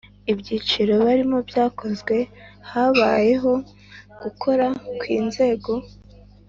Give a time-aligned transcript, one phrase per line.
[0.31, 2.15] ibyiciro barimo byakozwe
[2.69, 3.53] habayeho
[4.21, 5.71] gukoraa kw’inzego